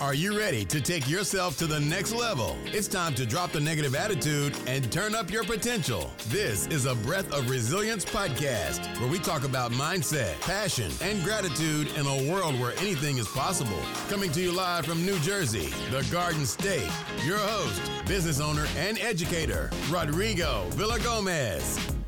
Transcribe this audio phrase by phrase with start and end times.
[0.00, 2.56] Are you ready to take yourself to the next level?
[2.64, 6.10] It's time to drop the negative attitude and turn up your potential.
[6.28, 11.88] This is a Breath of Resilience podcast where we talk about mindset, passion, and gratitude
[11.98, 13.82] in a world where anything is possible.
[14.08, 16.90] Coming to you live from New Jersey, the Garden State,
[17.22, 21.99] your host, business owner, and educator, Rodrigo Villagomez.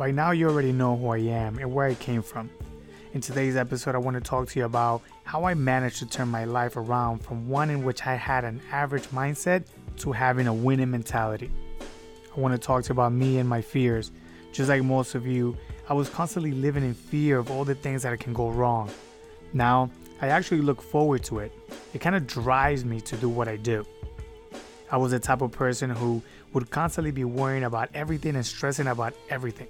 [0.00, 2.48] By now, you already know who I am and where I came from.
[3.12, 6.28] In today's episode, I want to talk to you about how I managed to turn
[6.28, 9.64] my life around from one in which I had an average mindset
[9.98, 11.50] to having a winning mentality.
[12.34, 14.10] I want to talk to you about me and my fears.
[14.52, 15.54] Just like most of you,
[15.86, 18.88] I was constantly living in fear of all the things that can go wrong.
[19.52, 19.90] Now,
[20.22, 21.52] I actually look forward to it.
[21.92, 23.84] It kind of drives me to do what I do.
[24.90, 26.22] I was the type of person who
[26.54, 29.68] would constantly be worrying about everything and stressing about everything.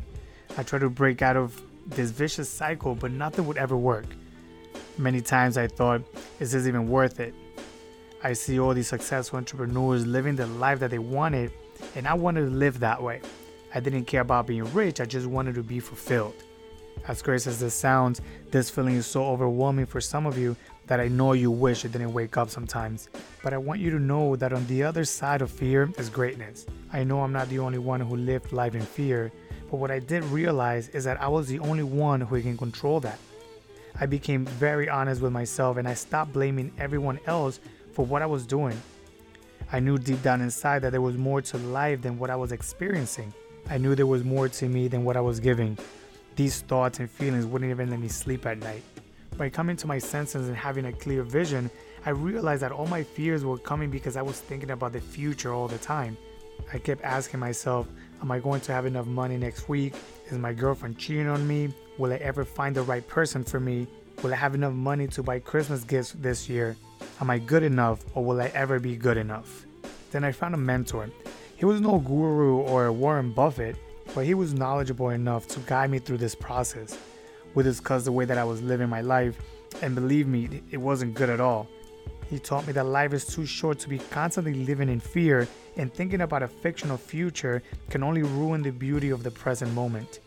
[0.57, 4.07] I tried to break out of this vicious cycle, but nothing would ever work.
[4.99, 6.03] Many times I thought,
[6.41, 7.35] is this even worth it?
[8.23, 11.53] I see all these successful entrepreneurs living the life that they wanted,
[11.97, 13.21] and I wanted to live that way.
[13.75, 16.35] I didn't care about being rich, I just wanted to be fulfilled.
[17.09, 20.55] As crazy as this sounds, this feeling is so overwhelming for some of you
[20.87, 23.09] that I know you wish it didn't wake up sometimes.
[23.43, 26.67] But I want you to know that on the other side of fear is greatness.
[26.93, 29.33] I know I'm not the only one who lived life in fear,
[29.71, 32.99] but what I did realize is that I was the only one who can control
[33.01, 33.19] that.
[34.01, 37.61] I became very honest with myself and I stopped blaming everyone else
[37.93, 38.81] for what I was doing.
[39.73, 42.51] I knew deep down inside that there was more to life than what I was
[42.51, 43.33] experiencing.
[43.69, 45.79] I knew there was more to me than what I was giving.
[46.35, 48.83] These thoughts and feelings wouldn't even let me sleep at night.
[49.37, 51.71] By coming to my senses and having a clear vision,
[52.05, 55.53] I realized that all my fears were coming because I was thinking about the future
[55.53, 56.17] all the time.
[56.73, 57.87] I kept asking myself,
[58.23, 59.95] Am I going to have enough money next week?
[60.27, 61.73] Is my girlfriend cheating on me?
[61.99, 63.87] Will I ever find the right person for me?
[64.23, 66.77] Will I have enough money to buy Christmas gifts this year?
[67.21, 69.65] Am I good enough or will I ever be good enough?
[70.11, 71.09] Then I found a mentor.
[71.57, 73.77] He was no guru or Warren Buffett,
[74.15, 76.99] but he was knowledgeable enough to guide me through this process.
[77.55, 79.41] We discussed the way that I was living my life,
[79.83, 81.69] and believe me, it wasn't good at all.
[82.31, 85.93] He taught me that life is too short to be constantly living in fear and
[85.93, 87.61] thinking about a fictional future
[87.91, 90.21] can only ruin the beauty of the present moment.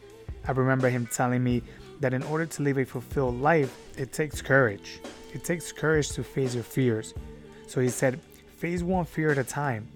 [0.46, 1.64] I remember him telling me
[2.02, 5.00] that in order to live a fulfilled life, it takes courage.
[5.34, 7.14] It takes courage to face your fears.
[7.68, 8.20] So he said,
[8.58, 9.88] face one fear at a time.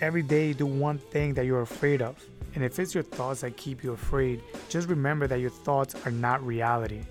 [0.00, 2.20] Every day, do one thing that you're afraid of.
[2.56, 6.10] And if it's your thoughts that keep you afraid, just remember that your thoughts are
[6.10, 7.02] not reality.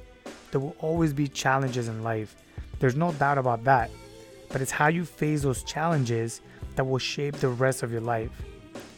[0.52, 2.36] There will always be challenges in life.
[2.80, 3.90] There's no doubt about that
[4.52, 6.42] but it's how you face those challenges
[6.76, 8.30] that will shape the rest of your life.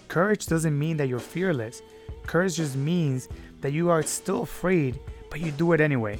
[0.07, 1.81] Courage doesn't mean that you're fearless.
[2.25, 3.29] Courage just means
[3.61, 4.99] that you are still afraid,
[5.29, 6.19] but you do it anyway.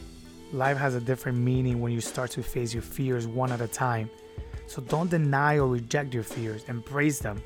[0.52, 3.68] Life has a different meaning when you start to face your fears one at a
[3.68, 4.10] time.
[4.68, 7.42] So don't deny or reject your fears, embrace them.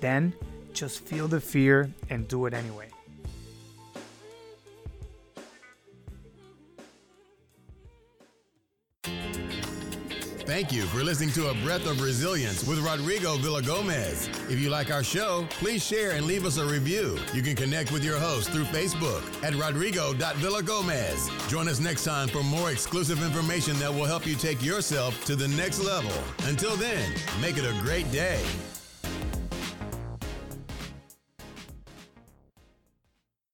[0.00, 0.32] Then
[0.72, 2.88] just feel the fear and do it anyway.
[10.52, 14.28] Thank you for listening to A Breath of Resilience with Rodrigo Villagomez.
[14.50, 17.18] If you like our show, please share and leave us a review.
[17.32, 21.48] You can connect with your host through Facebook at rodrigo.villagomez.
[21.48, 25.36] Join us next time for more exclusive information that will help you take yourself to
[25.36, 26.12] the next level.
[26.44, 27.10] Until then,
[27.40, 28.44] make it a great day.